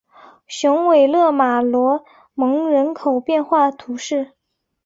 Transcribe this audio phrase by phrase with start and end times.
[0.47, 2.03] 雄维勒马洛
[2.33, 4.31] 蒙人口变化图示